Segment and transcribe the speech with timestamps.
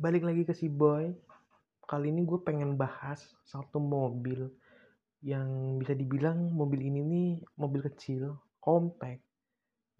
[0.00, 1.12] balik lagi ke si boy.
[1.84, 4.48] Kali ini gue pengen bahas satu mobil
[5.20, 7.30] yang bisa dibilang mobil ini nih
[7.60, 8.32] mobil kecil
[8.64, 9.20] compact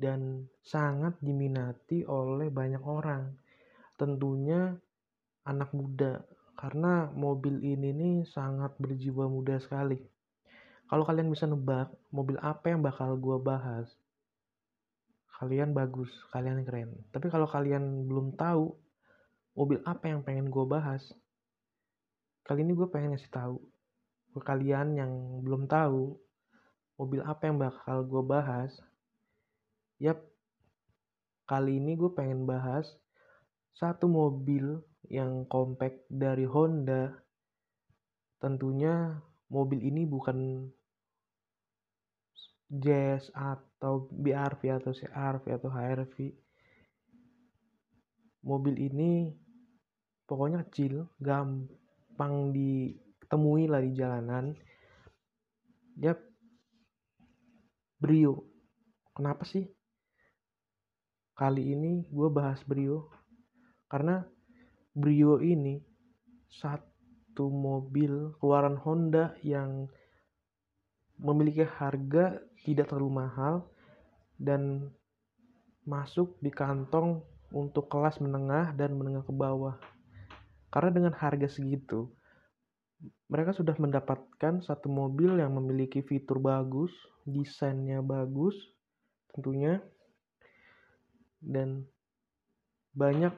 [0.01, 3.37] dan sangat diminati oleh banyak orang.
[4.01, 4.73] Tentunya
[5.45, 6.25] anak muda
[6.57, 10.01] karena mobil ini nih sangat berjiwa muda sekali.
[10.89, 13.93] Kalau kalian bisa nebak mobil apa yang bakal gue bahas?
[15.37, 16.89] Kalian bagus kalian keren.
[17.13, 18.80] Tapi kalau kalian belum tahu
[19.61, 21.05] mobil apa yang pengen gue bahas.
[22.49, 23.61] Kali ini gue pengen ngasih tahu
[24.33, 25.13] ke kalian yang
[25.45, 26.17] belum tahu
[26.97, 28.73] mobil apa yang bakal gue bahas.
[30.01, 30.25] Yap.
[31.45, 32.89] Kali ini gue pengen bahas
[33.77, 34.81] satu mobil
[35.13, 37.21] yang compact dari Honda.
[38.41, 39.21] Tentunya
[39.53, 40.73] mobil ini bukan
[42.73, 46.17] Jazz atau BRV atau CRV atau HRV
[48.41, 49.37] mobil ini
[50.31, 54.55] pokoknya kecil gampang ditemui lah di jalanan.
[55.99, 56.15] Ya
[57.99, 58.47] Brio.
[59.11, 59.67] Kenapa sih?
[61.35, 63.11] Kali ini gue bahas Brio.
[63.91, 64.23] Karena
[64.95, 65.83] Brio ini
[66.47, 69.91] satu mobil keluaran Honda yang
[71.19, 73.67] memiliki harga tidak terlalu mahal
[74.39, 74.95] dan
[75.85, 79.75] masuk di kantong untuk kelas menengah dan menengah ke bawah.
[80.71, 82.07] Karena dengan harga segitu,
[83.27, 86.95] mereka sudah mendapatkan satu mobil yang memiliki fitur bagus,
[87.27, 88.55] desainnya bagus
[89.35, 89.79] tentunya,
[91.43, 91.87] dan
[92.95, 93.33] banyak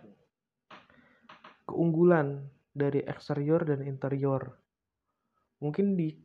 [1.68, 4.56] keunggulan dari eksterior dan interior.
[5.60, 6.16] Mungkin di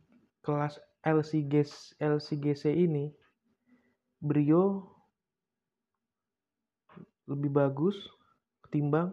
[0.42, 3.12] kelas LCGC, LCGC ini,
[4.18, 4.96] Brio
[7.28, 7.94] lebih bagus
[8.66, 9.12] ketimbang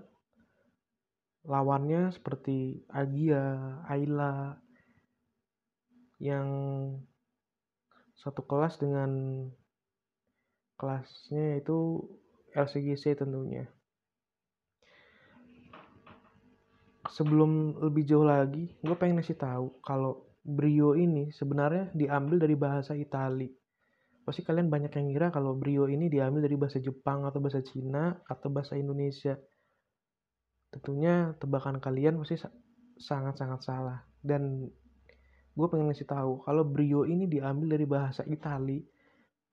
[1.46, 4.58] lawannya seperti Agia, Ayla
[6.22, 6.48] yang
[8.18, 9.46] satu kelas dengan
[10.76, 12.02] kelasnya itu
[12.56, 13.70] LCGC tentunya.
[17.06, 22.94] Sebelum lebih jauh lagi, gue pengen ngasih tahu kalau Brio ini sebenarnya diambil dari bahasa
[22.94, 23.50] Italia
[24.26, 28.18] pasti kalian banyak yang ngira kalau brio ini diambil dari bahasa Jepang atau bahasa Cina
[28.26, 29.38] atau bahasa Indonesia.
[30.76, 32.36] Tentunya tebakan kalian pasti
[33.00, 34.04] sangat-sangat salah.
[34.20, 34.68] Dan
[35.56, 38.84] gue pengen ngasih tahu kalau brio ini diambil dari bahasa Itali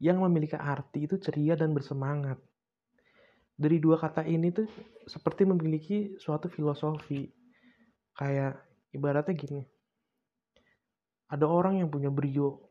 [0.03, 2.43] yang memiliki arti itu ceria dan bersemangat.
[3.55, 4.67] Dari dua kata ini tuh
[5.07, 7.31] seperti memiliki suatu filosofi.
[8.19, 8.59] Kayak
[8.91, 9.63] ibaratnya gini.
[11.31, 12.67] Ada orang yang punya brio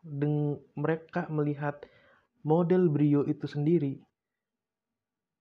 [0.00, 1.84] deng mereka melihat
[2.40, 4.00] model Brio itu sendiri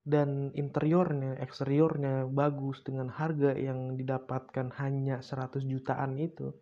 [0.08, 6.56] dan interiornya, eksteriornya bagus dengan harga yang didapatkan hanya 100 jutaan itu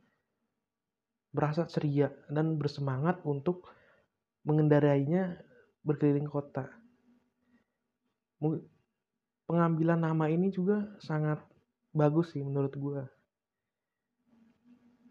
[1.31, 3.69] berasa ceria dan bersemangat untuk
[4.47, 5.37] mengendarainya
[5.85, 6.71] berkeliling kota.
[9.47, 11.39] Pengambilan nama ini juga sangat
[11.93, 13.03] bagus sih menurut gue.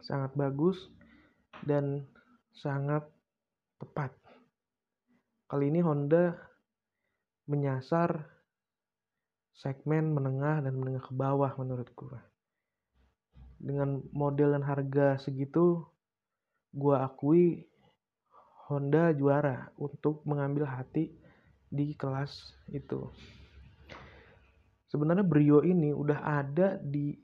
[0.03, 0.78] Sangat bagus
[1.62, 2.04] dan
[2.53, 3.06] sangat
[3.78, 4.12] tepat.
[5.47, 6.34] Kali ini Honda
[7.47, 8.27] menyasar
[9.57, 12.19] segmen menengah dan menengah ke bawah menurut gue.
[13.57, 15.81] Dengan model dan harga segitu,
[16.77, 17.65] gue akui
[18.69, 21.15] Honda juara untuk mengambil hati
[21.73, 23.09] di kelas itu.
[24.91, 27.17] Sebenarnya Brio ini udah ada di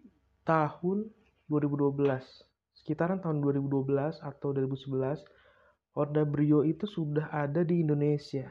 [0.43, 1.07] tahun
[1.51, 2.53] 2012
[2.83, 5.23] sekitaran tahun 2012 atau 2011
[5.95, 8.51] Honda Brio itu sudah ada di Indonesia.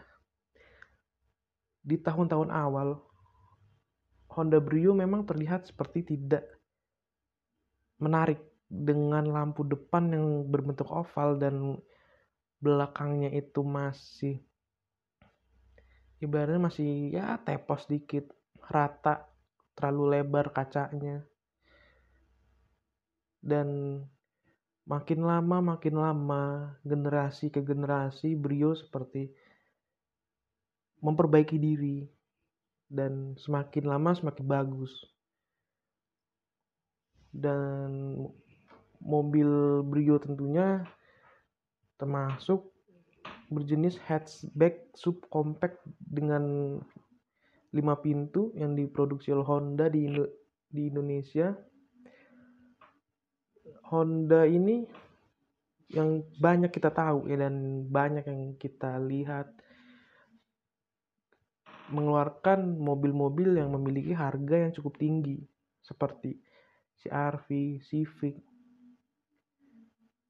[1.82, 2.98] Di tahun-tahun awal
[4.32, 6.48] Honda Brio memang terlihat seperti tidak
[8.00, 8.40] menarik
[8.72, 11.76] dengan lampu depan yang berbentuk oval dan
[12.64, 14.40] belakangnya itu masih
[16.22, 18.32] ibaratnya masih ya tepos dikit
[18.72, 19.28] rata
[19.76, 21.26] terlalu lebar kacanya.
[23.42, 24.00] Dan
[24.86, 26.44] makin lama makin lama
[26.86, 29.34] generasi ke generasi Brio seperti
[31.02, 32.06] memperbaiki diri
[32.88, 34.94] dan semakin lama semakin bagus.
[37.32, 38.16] Dan
[39.02, 40.86] mobil Brio tentunya
[41.98, 42.70] termasuk
[43.52, 46.78] berjenis hatchback subcompact dengan
[47.72, 50.28] 5 pintu yang diproduksi oleh Honda di, Indo
[50.68, 51.56] di Indonesia.
[53.92, 54.88] Honda ini
[55.92, 59.52] yang banyak kita tahu ya dan banyak yang kita lihat
[61.92, 65.44] mengeluarkan mobil-mobil yang memiliki harga yang cukup tinggi
[65.84, 66.40] seperti
[67.04, 68.40] CR-V, Civic,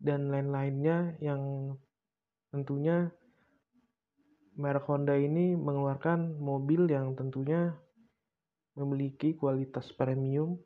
[0.02, 1.74] dan lain-lainnya yang
[2.50, 3.14] tentunya
[4.58, 7.78] merek Honda ini mengeluarkan mobil yang tentunya
[8.76, 10.58] memiliki kualitas premium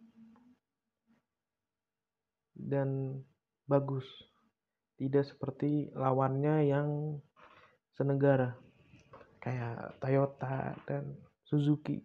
[2.55, 3.19] dan
[3.67, 4.07] bagus.
[4.95, 7.19] Tidak seperti lawannya yang
[7.91, 8.64] senegara
[9.45, 11.13] kayak Toyota dan
[11.45, 12.01] Suzuki.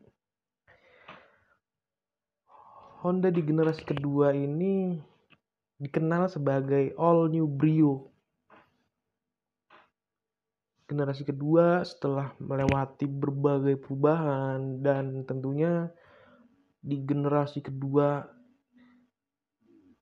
[3.00, 5.00] Honda di generasi kedua ini
[5.80, 8.12] dikenal sebagai all new Brio.
[10.84, 15.88] Generasi kedua setelah melewati berbagai perubahan dan tentunya
[16.84, 18.28] di generasi kedua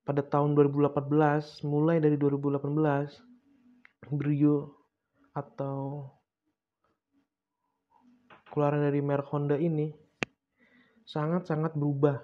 [0.02, 4.74] pada tahun 2018 mulai dari 2018 Brio
[5.36, 6.17] atau
[8.58, 9.94] keluaran dari merek Honda ini
[11.06, 12.18] sangat-sangat berubah.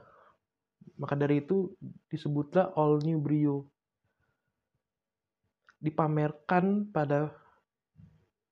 [0.98, 1.70] Maka dari itu
[2.10, 3.70] disebutlah all new Brio.
[5.78, 7.30] Dipamerkan pada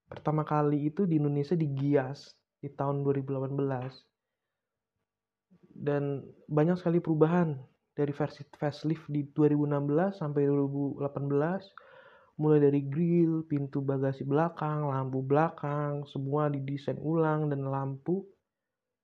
[0.07, 2.31] pertama kali itu di Indonesia di Gias
[2.63, 3.51] di tahun 2018
[5.75, 7.59] dan banyak sekali perubahan
[7.99, 11.03] dari versi facelift di 2016 sampai 2018
[12.41, 18.25] mulai dari grill, pintu bagasi belakang, lampu belakang, semua didesain ulang dan lampu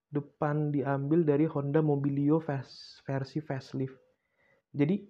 [0.09, 2.41] depan diambil dari Honda Mobilio
[3.05, 3.97] versi facelift.
[4.73, 5.05] Jadi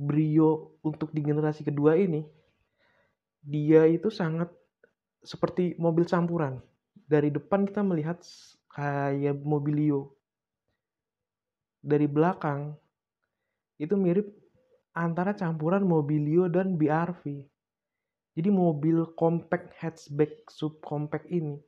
[0.00, 2.24] Brio untuk di generasi kedua ini
[3.44, 4.48] dia itu sangat
[5.20, 6.60] seperti mobil campuran.
[6.94, 8.20] Dari depan kita melihat
[8.72, 10.16] kayak Mobilio.
[11.80, 12.76] Dari belakang
[13.80, 14.28] itu mirip
[14.92, 17.44] antara campuran Mobilio dan BRV.
[18.40, 21.60] Jadi mobil compact hatchback subcompact ini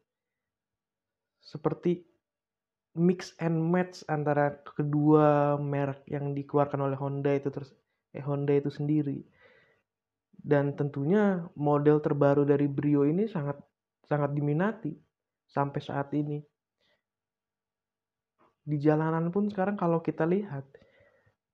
[1.36, 2.00] seperti
[2.96, 7.76] mix and match antara kedua merek yang dikeluarkan oleh Honda itu terus
[8.16, 9.20] eh Honda itu sendiri.
[10.32, 13.60] Dan tentunya model terbaru dari Brio ini sangat
[14.08, 14.96] sangat diminati
[15.52, 16.40] sampai saat ini.
[18.64, 20.64] Di jalanan pun sekarang kalau kita lihat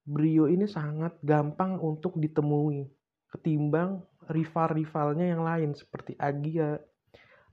[0.07, 2.87] Brio ini sangat gampang untuk ditemui
[3.35, 6.77] ketimbang rival-rivalnya yang lain seperti Agia,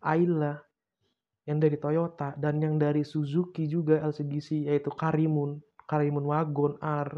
[0.03, 0.59] Ayla
[1.45, 7.09] yang dari Toyota dan yang dari Suzuki juga LCGC yaitu Karimun, Karimun Wagon R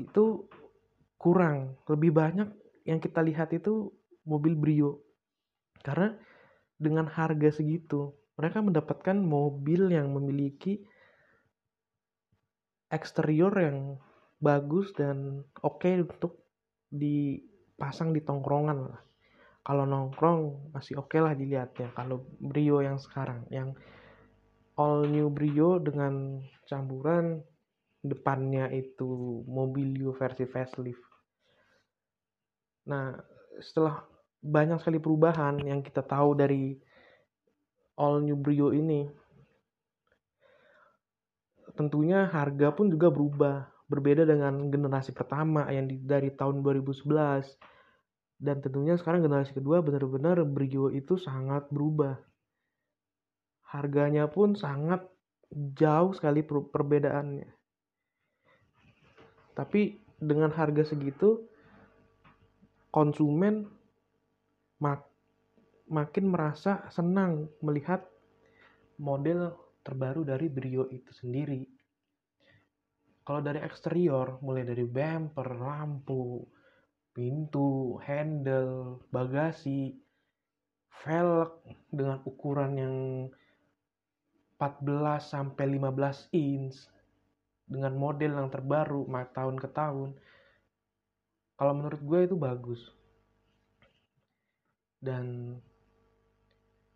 [0.00, 0.48] itu
[1.20, 2.48] kurang, lebih banyak
[2.88, 3.94] yang kita lihat itu
[4.26, 4.98] mobil Brio.
[5.86, 6.10] Karena
[6.74, 10.82] dengan harga segitu, mereka mendapatkan mobil yang memiliki
[12.90, 13.78] eksterior yang
[14.42, 16.41] bagus dan oke okay untuk
[16.92, 19.00] dipasang di tongkrongan lah.
[19.64, 21.88] Kalau nongkrong masih oke okay lah dilihatnya.
[21.96, 23.72] Kalau Brio yang sekarang, yang
[24.76, 27.40] all new Brio dengan campuran
[28.02, 31.00] depannya itu Mobilio versi facelift.
[32.90, 33.14] Nah,
[33.62, 34.02] setelah
[34.42, 36.74] banyak sekali perubahan yang kita tahu dari
[37.94, 39.06] all new Brio ini,
[41.78, 47.60] tentunya harga pun juga berubah berbeda dengan generasi pertama yang di, dari tahun 2011
[48.40, 52.16] dan tentunya sekarang generasi kedua benar-benar Brio itu sangat berubah.
[53.68, 55.04] Harganya pun sangat
[55.76, 57.46] jauh sekali per perbedaannya.
[59.52, 61.44] Tapi dengan harga segitu
[62.90, 63.68] konsumen
[64.82, 65.06] mak
[65.86, 68.02] makin merasa senang melihat
[68.98, 69.54] model
[69.86, 71.62] terbaru dari Brio itu sendiri.
[73.22, 76.42] Kalau dari eksterior, mulai dari bumper, lampu,
[77.14, 79.94] pintu, handle, bagasi,
[81.06, 81.62] velg
[81.92, 82.96] dengan ukuran yang
[84.58, 86.86] 14 sampai 15 inch
[87.66, 90.18] dengan model yang terbaru tahun ke tahun.
[91.58, 92.80] Kalau menurut gue itu bagus.
[95.02, 95.58] Dan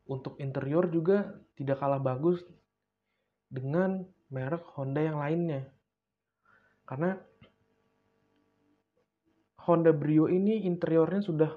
[0.07, 2.43] untuk interior juga tidak kalah bagus
[3.51, 5.76] dengan merek Honda yang lainnya.
[6.87, 7.13] Karena
[9.67, 11.51] Honda Brio ini interiornya sudah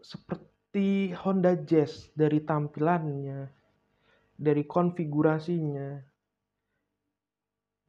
[0.00, 3.44] seperti Honda Jazz dari tampilannya,
[4.32, 6.00] dari konfigurasinya,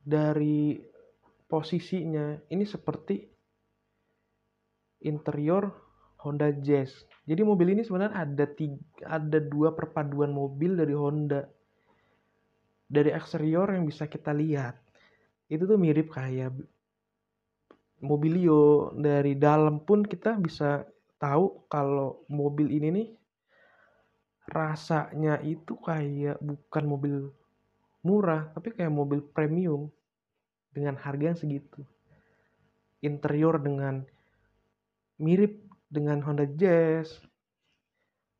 [0.03, 0.75] dari
[1.47, 2.35] posisinya.
[2.51, 3.15] Ini seperti
[5.07, 5.71] interior
[6.27, 7.07] Honda Jazz.
[7.23, 11.47] Jadi mobil ini sebenarnya ada tiga, ada dua perpaduan mobil dari Honda
[12.87, 14.86] dari eksterior yang bisa kita lihat
[15.47, 16.51] itu tuh mirip kayak
[18.03, 18.91] mobilio.
[18.93, 20.83] Dari dalam pun kita bisa
[21.17, 23.09] tahu kalau mobil ini nih
[24.47, 27.15] rasanya itu kayak bukan mobil
[28.05, 29.91] murah tapi kayak mobil premium
[30.71, 31.81] dengan harga yang segitu.
[33.01, 34.03] Interior dengan
[35.21, 37.23] mirip dengan Honda Jazz.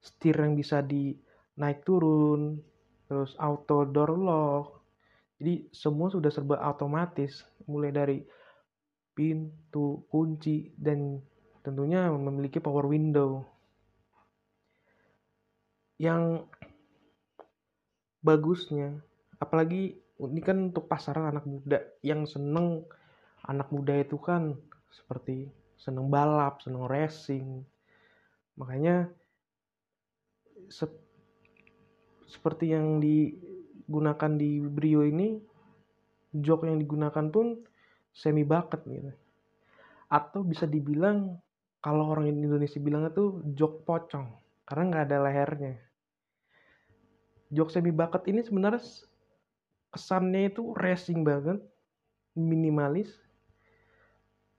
[0.04, 1.16] Setir yang bisa di
[1.58, 2.62] naik turun.
[3.08, 4.77] Terus auto door lock
[5.38, 8.18] jadi semua sudah serba otomatis mulai dari
[9.14, 11.22] pintu kunci dan
[11.62, 13.46] tentunya memiliki power window.
[16.02, 16.46] Yang
[18.22, 18.98] bagusnya
[19.38, 22.86] apalagi ini kan untuk pasaran anak muda yang seneng
[23.46, 24.58] anak muda itu kan
[24.90, 27.62] seperti seneng balap seneng racing.
[28.58, 29.14] Makanya
[30.74, 30.90] se
[32.26, 32.98] seperti yang
[33.88, 35.40] digunakan di Brio ini
[36.36, 37.64] jok yang digunakan pun
[38.12, 39.12] semi bucket gitu.
[40.12, 41.40] Atau bisa dibilang
[41.80, 44.28] kalau orang Indonesia bilangnya tuh jok pocong
[44.68, 45.74] karena nggak ada lehernya.
[47.56, 48.84] Jok semi bucket ini sebenarnya
[49.96, 51.64] kesannya itu racing banget
[52.36, 53.08] minimalis.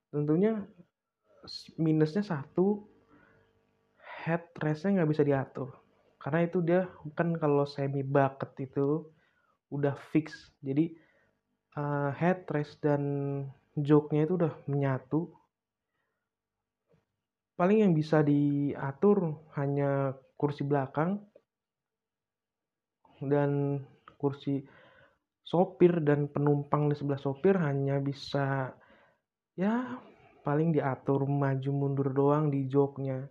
[0.09, 0.65] Tentunya
[1.77, 2.81] minusnya satu
[4.25, 5.69] headrestnya nggak bisa diatur.
[6.17, 9.05] Karena itu dia kan kalau semi bucket itu
[9.69, 10.53] udah fix.
[10.61, 10.95] Jadi
[11.77, 13.03] uh, headrest dan
[13.79, 15.31] joknya itu udah menyatu.
[17.59, 21.19] Paling yang bisa diatur hanya kursi belakang
[23.19, 23.83] dan
[24.15, 24.63] kursi
[25.43, 28.71] sopir dan penumpang di sebelah sopir hanya bisa
[29.59, 29.99] ya
[30.47, 33.27] paling diatur maju mundur doang di joknya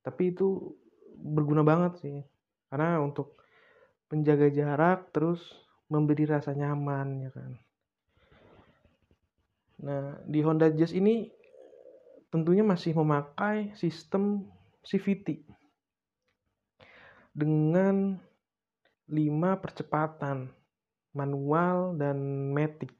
[0.00, 0.72] tapi itu
[1.20, 2.16] berguna banget sih.
[2.72, 3.39] Karena untuk
[4.10, 5.40] menjaga jarak terus
[5.86, 7.52] memberi rasa nyaman ya kan
[9.80, 11.32] nah di Honda Jazz ini
[12.28, 14.44] tentunya masih memakai sistem
[14.84, 15.46] CVT
[17.34, 18.20] dengan
[19.10, 20.50] 5 percepatan
[21.14, 22.18] manual dan
[22.54, 22.94] matic.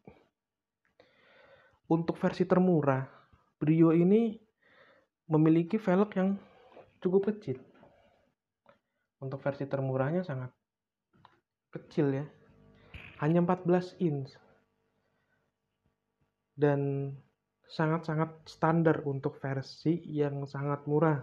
[1.90, 3.06] Untuk versi termurah,
[3.58, 4.38] Brio ini
[5.30, 6.38] memiliki velg yang
[7.02, 7.58] cukup kecil.
[9.18, 10.54] Untuk versi termurahnya sangat
[11.70, 12.26] kecil ya.
[13.22, 14.34] Hanya 14 inch.
[16.54, 17.12] Dan
[17.70, 21.22] sangat-sangat standar untuk versi yang sangat murah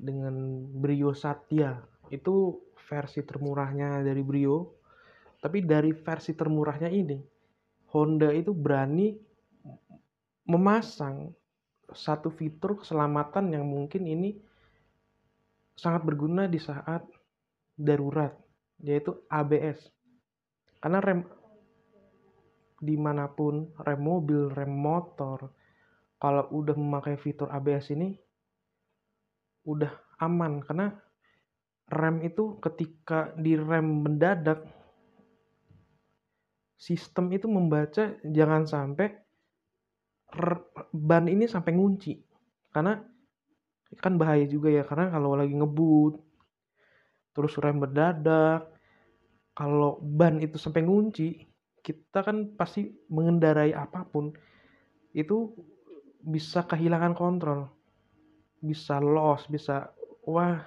[0.00, 1.76] dengan Brio Satya
[2.08, 2.58] itu
[2.88, 4.80] versi termurahnya dari Brio
[5.38, 7.20] tapi dari versi termurahnya ini
[7.92, 9.12] Honda itu berani
[10.48, 11.30] memasang
[11.92, 14.34] satu fitur keselamatan yang mungkin ini
[15.76, 17.04] sangat berguna di saat
[17.76, 18.32] darurat
[18.84, 19.80] yaitu ABS
[20.84, 21.24] karena rem
[22.84, 25.48] di mana pun rem mobil rem motor
[26.20, 28.16] kalau udah memakai fitur ABS ini
[29.68, 30.64] udah aman.
[30.64, 30.92] Karena
[31.92, 34.64] rem itu ketika di rem mendadak
[36.80, 39.08] sistem itu membaca jangan sampai
[40.92, 42.14] ban ini sampai ngunci.
[42.72, 42.96] Karena
[44.00, 46.18] kan bahaya juga ya karena kalau lagi ngebut
[47.30, 48.73] terus rem mendadak
[49.54, 51.46] kalau ban itu sampai ngunci
[51.84, 54.34] kita kan pasti mengendarai apa pun
[55.14, 55.54] itu
[56.24, 57.70] bisa kehilangan kontrol
[58.58, 59.94] bisa loss bisa
[60.24, 60.64] wah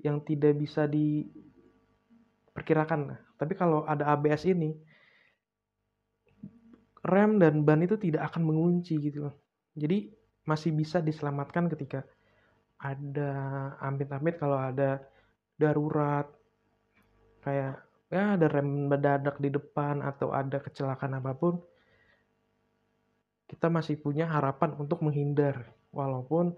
[0.00, 3.18] yang tidak bisa diperkirakan.
[3.36, 4.76] Tapi kalau ada ABS ini,
[7.04, 9.32] rem dan ban itu tidak akan mengunci gitu
[9.76, 10.10] Jadi
[10.46, 12.04] masih bisa diselamatkan ketika
[12.80, 13.32] ada
[13.82, 15.00] amit-amit kalau ada
[15.56, 16.26] darurat
[17.46, 17.78] kayak
[18.10, 21.62] ya ada rem mendadak di depan atau ada kecelakaan apa pun
[23.46, 25.70] kita masih punya harapan untuk menghindar.
[25.94, 26.50] Walaupun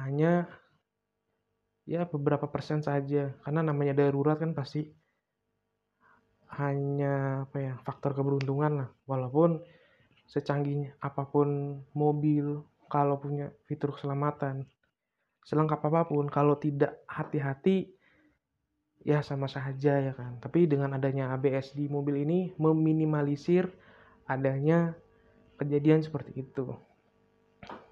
[0.00, 0.48] hanya
[1.84, 3.36] ya beberapa persen saja.
[3.44, 4.88] Karena namanya darurat kan pasti
[6.56, 8.88] hanya apa ya faktor keberuntungan lah.
[9.04, 9.60] Walaupun
[10.24, 14.64] secanggih apa pun mobil kalau punya fitur keselamatan
[15.42, 17.90] selengkap apa pun kalau tidak hati-hati
[19.02, 20.38] ya sama saja ya kan.
[20.38, 23.66] Tapi dengan adanya ABS di mobil ini meminimalisir
[24.26, 24.94] adanya
[25.58, 26.74] kejadian seperti itu.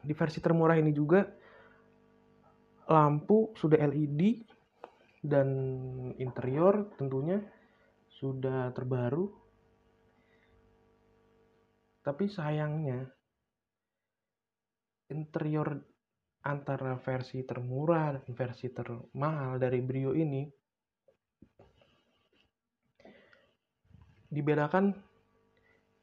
[0.01, 1.27] Di versi termurah ini juga
[2.91, 4.43] lampu sudah LED
[5.23, 5.49] dan
[6.17, 7.39] interior tentunya
[8.09, 9.31] sudah terbaru.
[12.01, 13.05] Tapi sayangnya
[15.13, 15.77] interior
[16.41, 20.49] antara versi termurah dan versi termahal dari Brio ini
[24.31, 24.95] dibedakan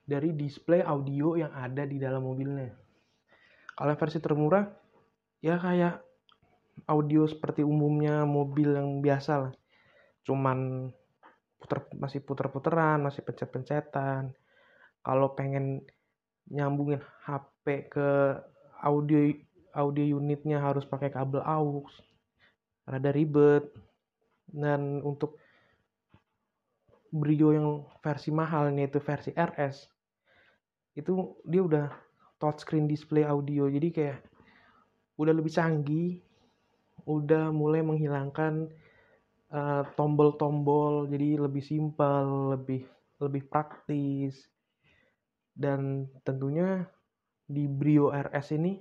[0.07, 2.71] dari display audio yang ada di dalam mobilnya.
[3.75, 4.67] Kalau versi termurah
[5.43, 6.03] ya kayak
[6.87, 9.53] audio seperti umumnya mobil yang biasa lah.
[10.23, 10.91] Cuman
[11.57, 14.35] puter masih puter-puteran masih pencet-pencetan.
[15.01, 15.83] Kalau pengen
[16.47, 18.39] nyambungin HP ke
[18.79, 19.33] audio
[19.75, 21.87] audio unitnya harus pakai kabel aux.
[22.87, 23.67] Rada ribet.
[24.47, 25.35] Dan untuk
[27.11, 27.69] Brio yang
[28.03, 29.87] versi mahal yaitu versi RS
[30.97, 31.87] itu dia udah
[32.41, 33.69] touchscreen display audio.
[33.69, 34.19] Jadi kayak
[35.17, 36.21] udah lebih canggih
[37.05, 38.69] udah mulai menghilangkan
[39.93, 41.07] tombol tombol-tombol.
[41.07, 42.83] Jadi lebih simpel lebih
[43.21, 44.49] lebih praktis.
[45.57, 46.85] Dan tentunya
[47.47, 48.77] di Brio RS ini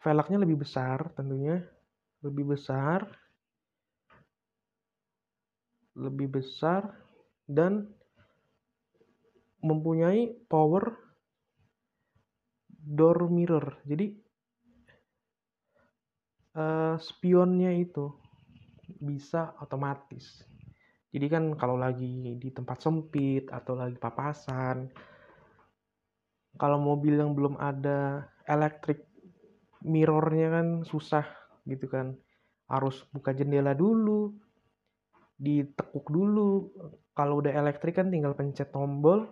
[0.00, 1.60] velgnya lebih besar tentunya
[2.24, 3.04] lebih besar
[6.00, 6.96] lebih besar
[7.44, 7.84] dan
[9.60, 10.96] mempunyai power
[12.72, 13.76] door mirror.
[13.84, 14.16] Jadi
[16.56, 18.08] uh, spionnya itu
[18.98, 20.42] bisa otomatis.
[21.10, 24.88] Jadi kan kalau lagi di tempat sempit atau lagi papasan
[26.58, 29.06] kalau mobil yang belum ada elektrik
[29.82, 31.26] mirrornya kan susah
[31.66, 32.14] gitu kan.
[32.70, 34.34] Harus buka jendela dulu
[35.40, 36.68] ditekuk dulu.
[37.16, 39.24] Kalau udah elektrik kan tinggal pencet tombol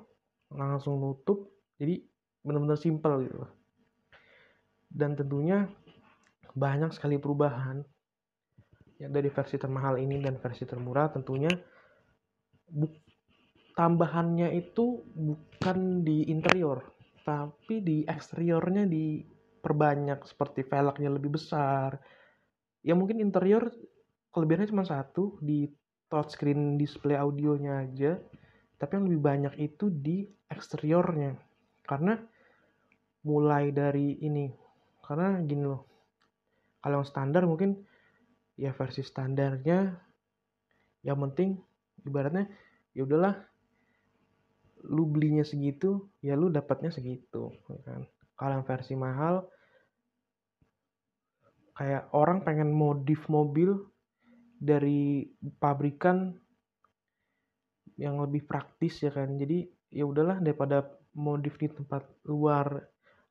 [0.48, 1.52] langsung nutup.
[1.76, 2.00] Jadi
[2.40, 3.44] benar-benar simpel gitu.
[4.88, 5.68] Dan tentunya
[6.56, 7.84] banyak sekali perubahan.
[8.98, 11.52] Ya dari versi termahal ini dan versi termurah tentunya
[13.78, 16.82] tambahannya itu bukan di interior
[17.22, 22.00] tapi di eksteriornya diperbanyak seperti velgnya lebih besar.
[22.80, 23.68] Ya mungkin interior
[24.32, 25.68] kelebihannya cuma satu di
[26.08, 28.16] touchscreen display audionya aja
[28.78, 31.34] tapi yang lebih banyak itu di eksteriornya.
[31.82, 32.14] Karena
[33.26, 34.46] mulai dari ini
[35.02, 35.82] karena gini loh
[36.78, 37.74] kalau yang standar mungkin
[38.54, 39.90] ya versi standarnya
[41.02, 41.58] yang penting
[42.06, 42.46] ibaratnya
[42.94, 43.34] ya udahlah
[44.86, 48.02] lu belinya segitu ya lu dapatnya segitu ya kan.
[48.38, 49.42] Kalau yang versi mahal
[51.74, 53.74] kayak orang pengen modif mobil
[54.58, 55.26] dari
[55.58, 56.34] pabrikan
[57.98, 62.82] yang lebih praktis ya kan jadi ya udahlah daripada modif di tempat luar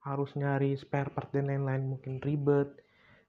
[0.04, 2.72] harus nyari spare part dan lain-lain mungkin ribet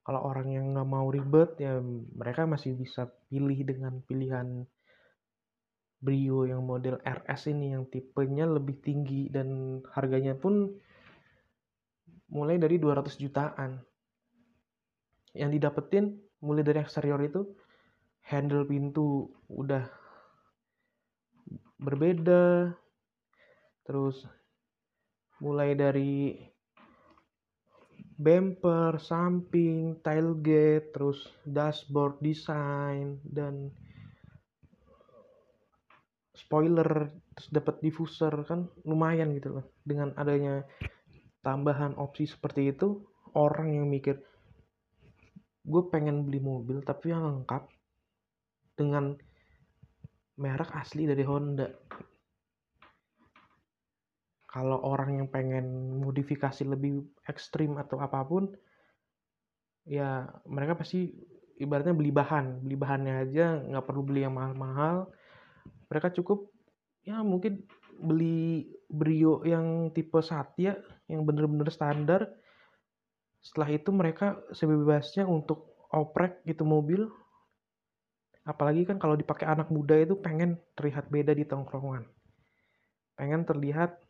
[0.06, 1.78] kalau orang yang nggak mau ribet ya
[2.16, 4.64] mereka masih bisa pilih dengan pilihan
[5.98, 10.70] Brio yang model RS ini yang tipenya lebih tinggi dan harganya pun
[12.30, 13.82] mulai dari 200 jutaan.
[15.34, 17.42] Yang didapetin mulai dari eksterior itu
[18.28, 19.88] handle pintu udah
[21.80, 22.76] berbeda.
[23.88, 24.28] Terus
[25.40, 26.36] mulai dari
[28.18, 33.72] bumper, samping, tailgate, terus dashboard design dan
[36.34, 40.66] spoiler terus dapat diffuser kan lumayan gitu loh dengan adanya
[41.42, 43.02] tambahan opsi seperti itu
[43.34, 44.18] orang yang mikir
[45.68, 47.68] gue pengen beli mobil tapi yang lengkap
[48.78, 49.18] dengan
[50.38, 51.66] merek asli dari Honda.
[54.48, 58.48] Kalau orang yang pengen modifikasi lebih ekstrim atau apa pun
[59.84, 61.10] ya mereka pasti
[61.58, 62.64] ibaratnya beli bahan.
[62.64, 65.10] Beli bahannya aja nggak perlu beli yang mahal-mahal.
[65.90, 66.48] Mereka cukup
[67.04, 67.66] ya mungkin
[67.98, 70.78] beli Brio yang tipe Satya
[71.10, 72.24] yang bener-bener standar.
[73.44, 77.04] Setelah itu mereka sebebasnya untuk oprek gitu mobil
[78.48, 82.08] apalagi kan kalau dipakai anak muda itu pengen terlihat beda di tongkrongan.
[83.12, 84.00] Pengen terlihat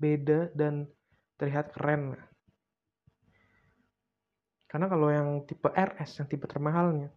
[0.00, 0.88] beda dan
[1.36, 2.16] terlihat keren.
[4.64, 7.12] Karena kalau yang tipe RS yang tipe termahalnya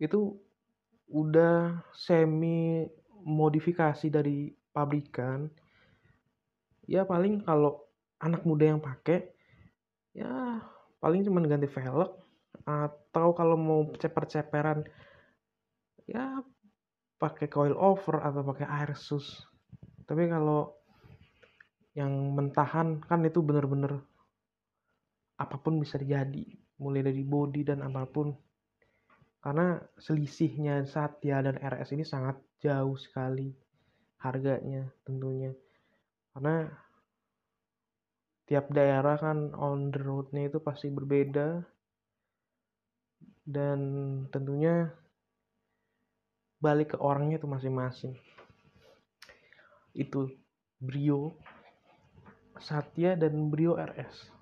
[0.00, 0.34] itu
[1.12, 2.88] udah semi
[3.22, 5.46] modifikasi dari pabrikan.
[6.88, 7.84] Ya paling kalau
[8.16, 9.28] anak muda yang pakai
[10.16, 10.58] ya
[10.98, 12.16] paling cuma ganti velg
[12.64, 14.82] atau kalau mau ceper-ceperan
[16.04, 16.42] ya
[17.16, 19.46] pakai coil over atau pakai air sus.
[20.04, 20.74] Tapi kalau
[21.94, 24.02] yang mentahan kan itu bener-bener
[25.38, 26.44] apa pun bisa terjadi
[26.82, 28.34] mulai dari body dan apa pun.
[29.38, 33.52] Karena selisihnya Satya dan RS ini sangat jauh sekali
[34.24, 35.52] harganya tentunya.
[36.32, 36.64] Karena
[38.44, 41.64] tiap daerah kan on the roadnya itu pasti berbeda
[43.44, 43.78] dan
[44.32, 44.92] tentunya
[46.58, 48.16] balik ke orangnya itu masing-masing.
[49.94, 50.32] Itu
[50.80, 51.36] Brio
[52.58, 54.34] Satya dan Brio RS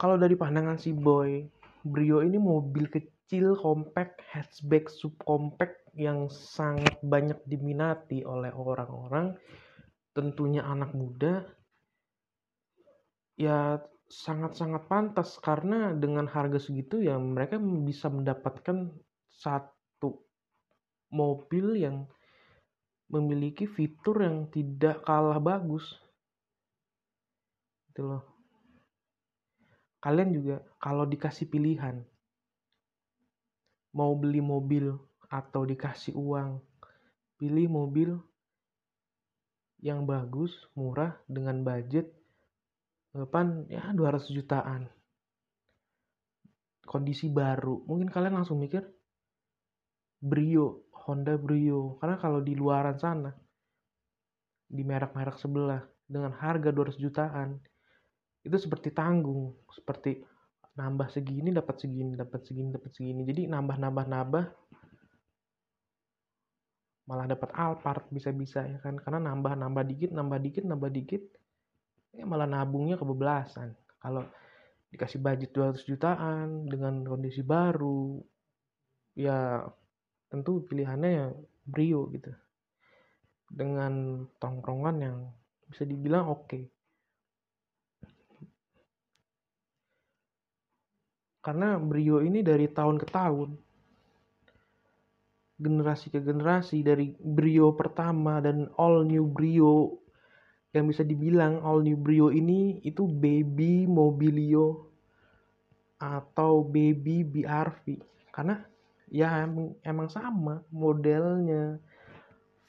[0.00, 1.44] kalau dari pandangan si boy
[1.84, 9.36] Brio ini mobil kecil compact hatchback subcompact yang sangat banyak diminati oleh orang-orang.
[10.16, 11.44] Tentunya anak muda.
[13.36, 18.90] Ya sangat-sangat pantas karena dengan harga segitu ya mereka bisa mendapatkan
[19.30, 20.26] satu
[21.14, 22.10] mobil yang
[23.06, 25.86] memiliki fitur yang tidak kalah bagus.
[27.90, 28.22] Gitu loh.
[30.02, 32.02] Kalian juga kalau dikasih pilihan
[33.94, 34.94] mau beli mobil
[35.30, 36.58] atau dikasih uang
[37.38, 38.10] pilih mobil
[39.80, 42.19] yang bagus murah dengan budget
[43.14, 44.86] depan ya 200 jutaan.
[46.86, 47.86] Kondisi baru.
[47.86, 48.82] Mungkin kalian langsung mikir
[50.22, 51.98] Brio Honda Brio.
[51.98, 53.30] Karena kalau di luaran sana
[54.70, 57.58] di merek-merek sebelah dengan harga 200 jutaan
[58.46, 59.58] itu seperti tanggung.
[59.70, 60.22] Seperti
[60.78, 63.22] nambah segini dapat segini dapat segini dapat segini.
[63.26, 64.44] Jadi nambah nambah nambah
[67.10, 68.94] malah dapat Alphard bisa-bisa ya kan?
[69.02, 71.22] Karena nambah nambah dikit nambah dikit nambah dikit
[72.10, 74.26] ya malah nabungnya kebebelasan kalau
[74.90, 78.18] dikasih budget 200 jutaan dengan kondisi baru
[79.14, 79.62] ya
[80.30, 81.26] tentu pilihannya ya
[81.66, 82.34] Brio gitu
[83.50, 85.18] dengan tongkrongan yang
[85.70, 86.64] bisa dibilang oke okay.
[91.40, 93.50] karena Brio ini dari tahun ke tahun
[95.60, 99.99] generasi ke generasi dari Brio pertama dan all new Brio
[100.70, 104.86] yang bisa dibilang all new Brio ini itu baby mobilio
[105.98, 107.98] atau baby BRV
[108.30, 108.62] karena
[109.10, 111.82] ya emang, emang sama modelnya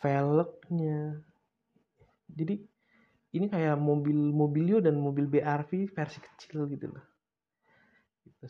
[0.02, 1.22] velgnya.
[2.26, 2.58] Jadi
[3.38, 7.06] ini kayak mobil mobilio dan mobil BRV versi kecil gitu loh.
[8.26, 8.50] Gitu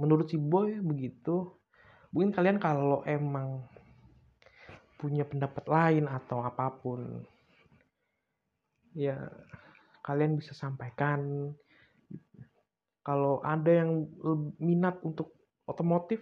[0.00, 1.52] menurut si boy begitu.
[2.10, 3.68] Mungkin kalian kalau emang
[4.96, 7.22] punya pendapat lain atau apa pun
[8.94, 9.16] ya
[10.04, 11.52] kalian bisa sampaikan.
[13.00, 14.06] Kalau ada yang
[14.60, 15.32] minat untuk
[15.64, 16.20] otomotif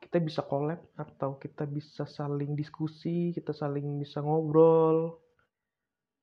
[0.00, 5.22] kita bisa collab atau kita bisa saling diskusi kita saling bisa ngobrol.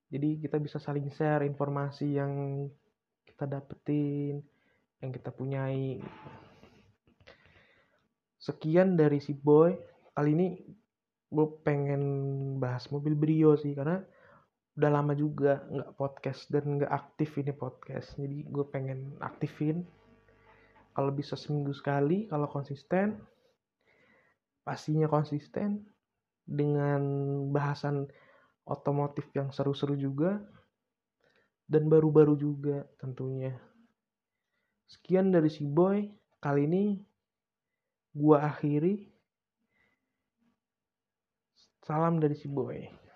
[0.07, 2.63] Jadi kita bisa saling share informasi yang
[3.27, 4.39] kita dapetin
[5.03, 5.99] yang kita punyai.
[8.39, 9.75] Sekian dari si boy.
[10.15, 10.47] Kali ini
[11.27, 12.03] gue pengen
[12.57, 13.99] bahas mobil Brio sih karena
[14.77, 18.13] udah lama juga nggak podcast dan nggak aktif ini podcast.
[18.13, 19.81] Jadi gue pengen aktifin.
[20.93, 23.17] Kalau bisa seminggu sekali kalau konsisten
[24.61, 25.81] pastinya konsisten
[26.45, 27.01] dengan
[27.49, 28.05] bahasan
[28.69, 30.37] otomotif yang seru-seru juga
[31.65, 33.57] dan baru-baru juga tentunya.
[34.85, 36.05] Sekian dari si boy.
[36.37, 37.01] Kali ini
[38.13, 39.09] gua akhiri.
[41.81, 43.06] Salam dari si boy